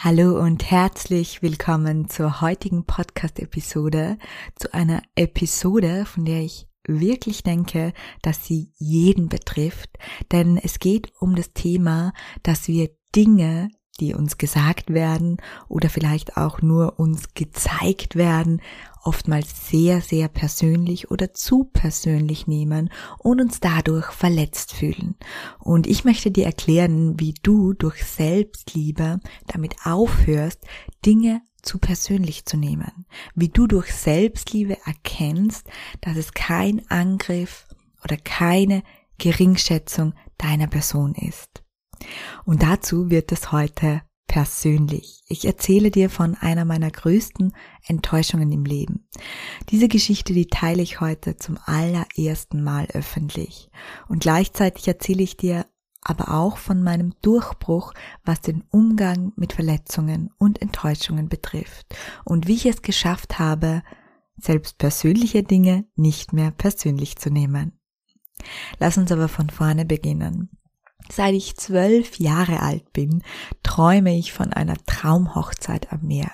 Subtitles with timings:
[0.00, 4.16] Hallo und herzlich willkommen zur heutigen Podcast-Episode,
[4.54, 7.92] zu einer Episode, von der ich wirklich denke,
[8.22, 9.90] dass sie jeden betrifft,
[10.30, 12.12] denn es geht um das Thema,
[12.44, 18.62] dass wir Dinge, die uns gesagt werden oder vielleicht auch nur uns gezeigt werden,
[19.04, 25.16] oftmals sehr, sehr persönlich oder zu persönlich nehmen und uns dadurch verletzt fühlen.
[25.58, 30.64] Und ich möchte dir erklären, wie du durch Selbstliebe damit aufhörst,
[31.04, 33.06] Dinge zu persönlich zu nehmen.
[33.34, 35.66] Wie du durch Selbstliebe erkennst,
[36.00, 37.66] dass es kein Angriff
[38.04, 38.82] oder keine
[39.18, 41.62] Geringschätzung deiner Person ist.
[42.44, 45.24] Und dazu wird es heute persönlich.
[45.26, 47.52] Ich erzähle dir von einer meiner größten
[47.86, 49.08] Enttäuschungen im Leben.
[49.70, 53.70] Diese Geschichte, die teile ich heute zum allerersten Mal öffentlich.
[54.06, 55.66] Und gleichzeitig erzähle ich dir
[56.00, 57.92] aber auch von meinem Durchbruch,
[58.24, 61.86] was den Umgang mit Verletzungen und Enttäuschungen betrifft
[62.24, 63.82] und wie ich es geschafft habe,
[64.36, 67.72] selbst persönliche Dinge nicht mehr persönlich zu nehmen.
[68.78, 70.50] Lass uns aber von vorne beginnen.
[71.10, 73.22] Seit ich zwölf Jahre alt bin,
[73.62, 76.30] träume ich von einer Traumhochzeit am Meer.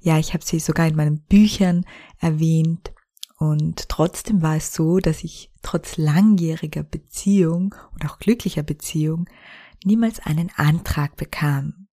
[0.00, 1.84] Ja, ich habe sie sogar in meinen Büchern
[2.18, 2.92] erwähnt.
[3.38, 9.28] Und trotzdem war es so, dass ich trotz langjähriger Beziehung und auch glücklicher Beziehung
[9.84, 11.86] niemals einen Antrag bekam.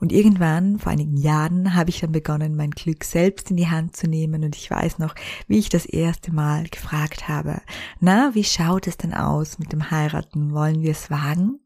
[0.00, 3.96] Und irgendwann, vor einigen Jahren, habe ich dann begonnen, mein Glück selbst in die Hand
[3.96, 5.14] zu nehmen und ich weiß noch,
[5.48, 7.60] wie ich das erste Mal gefragt habe,
[8.00, 10.52] na, wie schaut es denn aus mit dem Heiraten?
[10.52, 11.60] Wollen wir es wagen?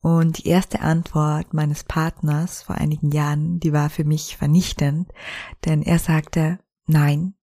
[0.00, 5.12] Und die erste Antwort meines Partners vor einigen Jahren, die war für mich vernichtend,
[5.64, 7.34] denn er sagte, nein,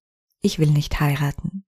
[0.42, 1.64] ich will nicht heiraten.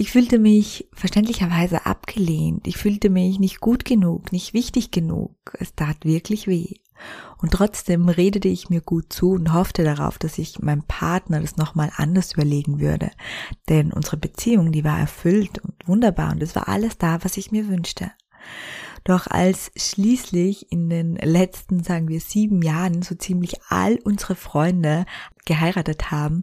[0.00, 2.68] Ich fühlte mich verständlicherweise abgelehnt.
[2.68, 5.34] Ich fühlte mich nicht gut genug, nicht wichtig genug.
[5.58, 6.76] Es tat wirklich weh.
[7.40, 11.56] Und trotzdem redete ich mir gut zu und hoffte darauf, dass ich meinem Partner das
[11.56, 13.10] nochmal anders überlegen würde.
[13.68, 17.52] Denn unsere Beziehung, die war erfüllt und wunderbar und es war alles da, was ich
[17.52, 18.10] mir wünschte.
[19.04, 25.06] Doch als schließlich in den letzten, sagen wir, sieben Jahren so ziemlich all unsere Freunde
[25.44, 26.42] geheiratet haben,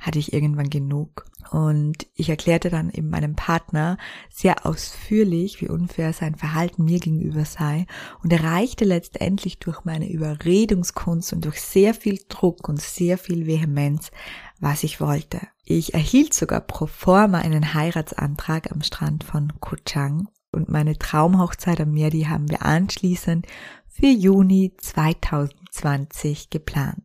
[0.00, 1.26] hatte ich irgendwann genug.
[1.50, 3.98] Und ich erklärte dann eben meinem Partner
[4.30, 7.86] sehr ausführlich, wie unfair sein Verhalten mir gegenüber sei
[8.22, 14.10] und erreichte letztendlich durch meine Überredungskunst und durch sehr viel Druck und sehr viel Vehemenz,
[14.58, 15.40] was ich wollte.
[15.64, 21.80] Ich erhielt sogar pro forma einen Heiratsantrag am Strand von Koh Chang und meine Traumhochzeit
[21.80, 23.46] am Meer, die haben wir anschließend
[23.88, 27.02] für Juni 2020 geplant.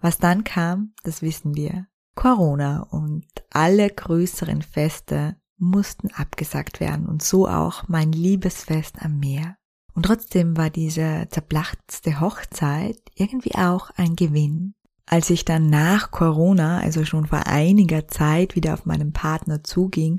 [0.00, 1.86] Was dann kam, das wissen wir.
[2.14, 9.56] Corona und alle größeren Feste mussten abgesagt werden und so auch mein Liebesfest am Meer.
[9.94, 14.74] Und trotzdem war diese zerplatzte Hochzeit irgendwie auch ein Gewinn.
[15.06, 20.18] Als ich dann nach Corona, also schon vor einiger Zeit, wieder auf meinen Partner zuging,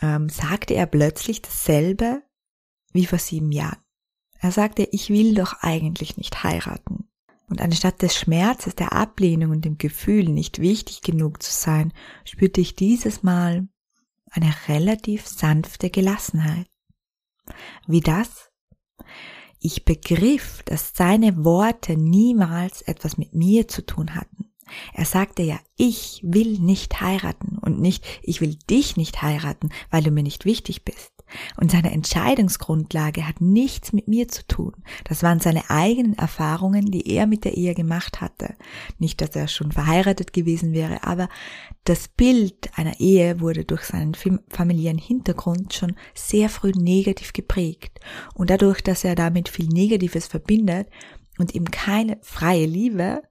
[0.00, 2.22] ähm, sagte er plötzlich dasselbe
[2.92, 3.80] wie vor sieben Jahren.
[4.38, 7.08] Er sagte, ich will doch eigentlich nicht heiraten.
[7.48, 11.92] Und anstatt des Schmerzes, der Ablehnung und dem Gefühl, nicht wichtig genug zu sein,
[12.24, 13.68] spürte ich dieses Mal
[14.30, 16.68] eine relativ sanfte Gelassenheit.
[17.86, 18.50] Wie das?
[19.58, 24.49] Ich begriff, dass seine Worte niemals etwas mit mir zu tun hatten.
[24.92, 30.02] Er sagte ja, ich will nicht heiraten und nicht, ich will dich nicht heiraten, weil
[30.02, 31.12] du mir nicht wichtig bist.
[31.56, 34.72] Und seine Entscheidungsgrundlage hat nichts mit mir zu tun.
[35.04, 38.56] Das waren seine eigenen Erfahrungen, die er mit der Ehe gemacht hatte.
[38.98, 41.28] Nicht, dass er schon verheiratet gewesen wäre, aber
[41.84, 44.14] das Bild einer Ehe wurde durch seinen
[44.48, 48.00] familiären Hintergrund schon sehr früh negativ geprägt.
[48.34, 50.88] Und dadurch, dass er damit viel Negatives verbindet
[51.38, 53.22] und ihm keine freie Liebe,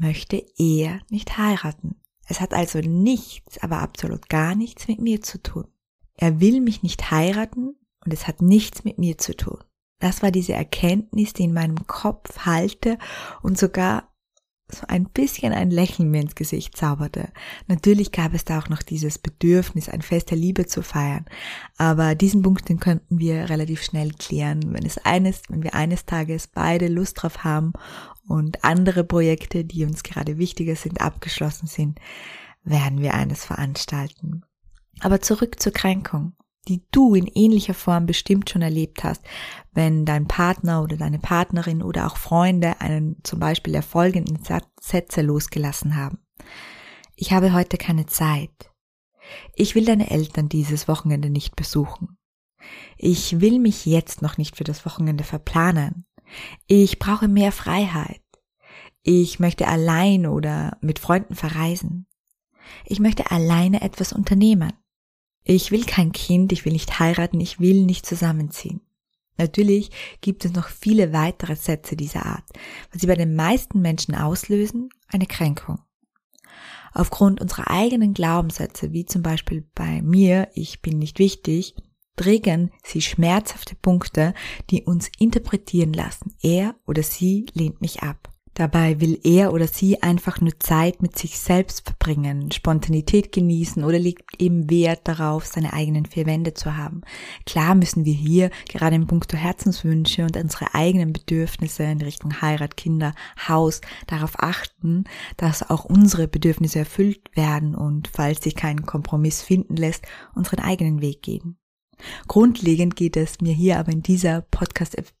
[0.00, 2.00] möchte er nicht heiraten.
[2.26, 5.66] Es hat also nichts, aber absolut gar nichts mit mir zu tun.
[6.14, 9.58] Er will mich nicht heiraten und es hat nichts mit mir zu tun.
[9.98, 12.98] Das war diese Erkenntnis, die in meinem Kopf halte
[13.42, 14.09] und sogar
[14.74, 17.28] so ein bisschen ein Lächeln mir ins Gesicht zauberte.
[17.66, 21.24] Natürlich gab es da auch noch dieses Bedürfnis, ein Fest der Liebe zu feiern.
[21.76, 26.06] Aber diesen Punkt, den könnten wir relativ schnell klären, wenn es eines, wenn wir eines
[26.06, 27.72] Tages beide Lust drauf haben
[28.26, 31.98] und andere Projekte, die uns gerade wichtiger sind, abgeschlossen sind,
[32.64, 34.42] werden wir eines veranstalten.
[35.00, 36.34] Aber zurück zur Kränkung
[36.70, 39.22] die du in ähnlicher Form bestimmt schon erlebt hast,
[39.72, 43.82] wenn dein Partner oder deine Partnerin oder auch Freunde einen zum Beispiel der
[44.80, 46.18] Sätze losgelassen haben.
[47.16, 48.70] Ich habe heute keine Zeit.
[49.54, 52.16] Ich will deine Eltern dieses Wochenende nicht besuchen.
[52.96, 56.06] Ich will mich jetzt noch nicht für das Wochenende verplanen.
[56.68, 58.22] Ich brauche mehr Freiheit.
[59.02, 62.06] Ich möchte allein oder mit Freunden verreisen.
[62.84, 64.72] Ich möchte alleine etwas unternehmen.
[65.52, 68.82] Ich will kein Kind, ich will nicht heiraten, ich will nicht zusammenziehen.
[69.36, 72.44] Natürlich gibt es noch viele weitere Sätze dieser Art,
[72.92, 75.80] was sie bei den meisten Menschen auslösen, eine Kränkung.
[76.92, 81.74] Aufgrund unserer eigenen Glaubenssätze, wie zum Beispiel bei mir, ich bin nicht wichtig,
[82.14, 84.34] triggern sie schmerzhafte Punkte,
[84.70, 86.32] die uns interpretieren lassen.
[86.44, 88.29] Er oder sie lehnt mich ab.
[88.60, 93.98] Dabei will er oder sie einfach nur Zeit mit sich selbst verbringen, Spontanität genießen oder
[93.98, 97.00] legt eben Wert darauf, seine eigenen vier Wände zu haben.
[97.46, 102.76] Klar müssen wir hier gerade im Punkto Herzenswünsche und unsere eigenen Bedürfnisse in Richtung Heirat,
[102.76, 103.14] Kinder,
[103.48, 105.04] Haus darauf achten,
[105.38, 110.04] dass auch unsere Bedürfnisse erfüllt werden und falls sich kein Kompromiss finden lässt,
[110.34, 111.56] unseren eigenen Weg gehen.
[112.28, 115.19] Grundlegend geht es mir hier aber in dieser Podcast-Episode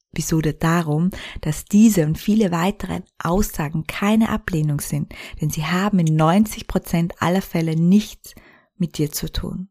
[0.58, 1.10] darum,
[1.40, 7.14] dass diese und viele weitere Aussagen keine Ablehnung sind, denn sie haben in 90 Prozent
[7.20, 8.34] aller Fälle nichts
[8.76, 9.68] mit dir zu tun.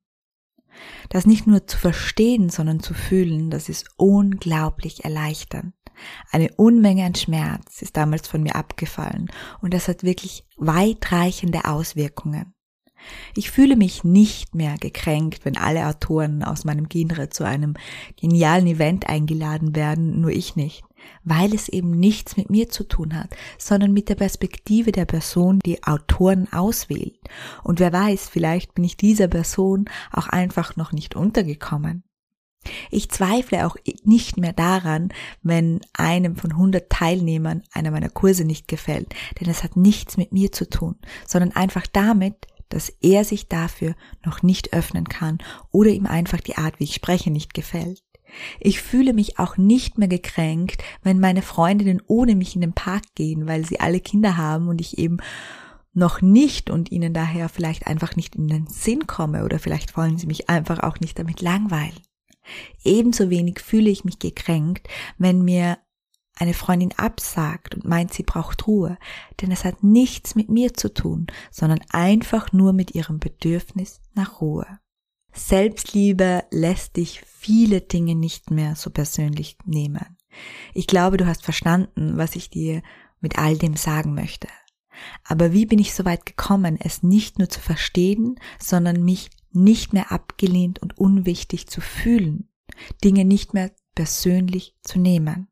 [1.10, 5.74] Das nicht nur zu verstehen, sondern zu fühlen, das ist unglaublich erleichternd.
[6.32, 9.30] Eine Unmenge an Schmerz ist damals von mir abgefallen
[9.62, 12.54] und das hat wirklich weitreichende Auswirkungen.
[13.36, 17.76] Ich fühle mich nicht mehr gekränkt, wenn alle Autoren aus meinem Genre zu einem
[18.20, 20.84] genialen Event eingeladen werden, nur ich nicht,
[21.24, 25.60] weil es eben nichts mit mir zu tun hat, sondern mit der Perspektive der Person,
[25.66, 27.20] die Autoren auswählt.
[27.64, 32.04] Und wer weiß, vielleicht bin ich dieser Person auch einfach noch nicht untergekommen.
[32.92, 35.10] Ich zweifle auch nicht mehr daran,
[35.42, 40.34] wenn einem von 100 Teilnehmern einer meiner Kurse nicht gefällt, denn es hat nichts mit
[40.34, 40.96] mir zu tun,
[41.26, 43.96] sondern einfach damit, dass er sich dafür
[44.26, 45.40] noch nicht öffnen kann
[45.72, 48.04] oder ihm einfach die Art, wie ich spreche, nicht gefällt.
[48.60, 53.04] Ich fühle mich auch nicht mehr gekränkt, wenn meine Freundinnen ohne mich in den Park
[53.16, 55.18] gehen, weil sie alle Kinder haben und ich eben
[55.94, 60.18] noch nicht und ihnen daher vielleicht einfach nicht in den Sinn komme oder vielleicht wollen
[60.18, 62.00] sie mich einfach auch nicht damit langweilen.
[62.84, 64.88] Ebenso wenig fühle ich mich gekränkt,
[65.18, 65.78] wenn mir
[66.40, 68.98] eine Freundin absagt und meint, sie braucht Ruhe,
[69.42, 74.42] denn es hat nichts mit mir zu tun, sondern einfach nur mit ihrem Bedürfnis nach
[74.42, 74.80] Ruhe.
[75.34, 80.18] Selbstliebe lässt dich viele Dinge nicht mehr so persönlich nehmen.
[80.74, 82.82] Ich glaube, du hast verstanden, was ich dir
[83.20, 84.48] mit all dem sagen möchte.
[85.24, 89.94] Aber wie bin ich so weit gekommen, es nicht nur zu verstehen, sondern mich nicht
[89.94, 92.50] mehr abgelehnt und unwichtig zu fühlen,
[93.04, 95.48] Dinge nicht mehr persönlich zu nehmen?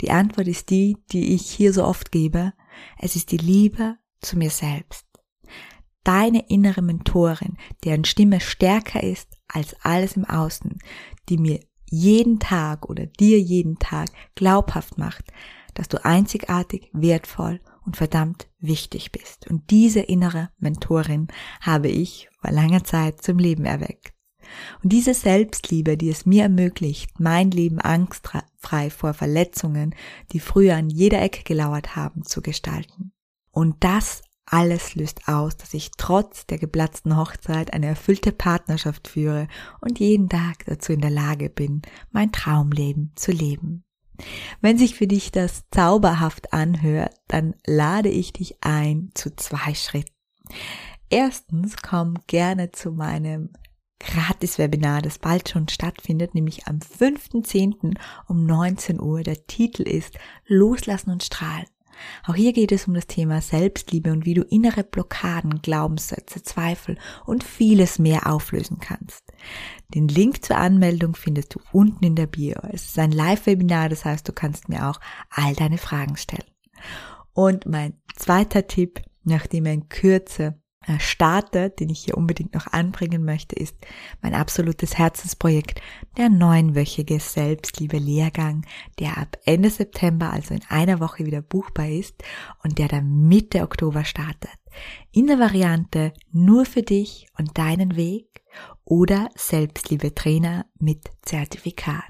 [0.00, 2.52] Die Antwort ist die, die ich hier so oft gebe.
[2.98, 5.06] Es ist die Liebe zu mir selbst.
[6.04, 10.78] Deine innere Mentorin, deren Stimme stärker ist als alles im Außen,
[11.28, 15.24] die mir jeden Tag oder dir jeden Tag glaubhaft macht,
[15.74, 19.48] dass du einzigartig, wertvoll und verdammt wichtig bist.
[19.48, 21.28] Und diese innere Mentorin
[21.60, 24.15] habe ich vor langer Zeit zum Leben erweckt.
[24.82, 29.94] Und diese Selbstliebe, die es mir ermöglicht, mein Leben angstfrei vor Verletzungen,
[30.32, 33.12] die früher an jeder Ecke gelauert haben, zu gestalten.
[33.50, 39.48] Und das alles löst aus, dass ich trotz der geplatzten Hochzeit eine erfüllte Partnerschaft führe
[39.80, 43.82] und jeden Tag dazu in der Lage bin, mein Traumleben zu leben.
[44.60, 50.14] Wenn sich für dich das zauberhaft anhört, dann lade ich dich ein zu zwei Schritten.
[51.10, 53.50] Erstens komm gerne zu meinem
[53.98, 57.96] Gratis-Webinar, das bald schon stattfindet, nämlich am 5.10.
[58.28, 59.22] um 19 Uhr.
[59.22, 61.66] Der Titel ist Loslassen und Strahlen.
[62.26, 66.98] Auch hier geht es um das Thema Selbstliebe und wie du innere Blockaden, Glaubenssätze, Zweifel
[67.24, 69.24] und vieles mehr auflösen kannst.
[69.94, 72.56] Den Link zur Anmeldung findest du unten in der Bio.
[72.70, 75.00] Es ist ein Live-Webinar, das heißt, du kannst mir auch
[75.30, 76.50] all deine Fragen stellen.
[77.32, 82.68] Und mein zweiter Tipp, nachdem er in Kürze äh, startet, den ich hier unbedingt noch
[82.68, 83.76] anbringen möchte, ist
[84.22, 85.80] mein absolutes Herzensprojekt,
[86.16, 88.64] der neunwöchige Selbstliebe-Lehrgang,
[88.98, 92.22] der ab Ende September, also in einer Woche wieder buchbar ist
[92.62, 94.50] und der dann Mitte Oktober startet.
[95.10, 98.42] In der Variante nur für dich und deinen Weg
[98.84, 102.04] oder Selbstliebe-Trainer mit Zertifikat.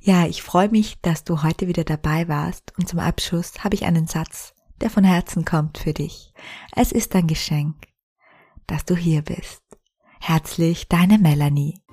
[0.00, 3.84] Ja, ich freue mich, dass du heute wieder dabei warst und zum Abschluss habe ich
[3.84, 6.32] einen Satz der von Herzen kommt für dich.
[6.74, 7.76] Es ist ein Geschenk,
[8.66, 9.62] dass du hier bist.
[10.20, 11.83] Herzlich, deine Melanie.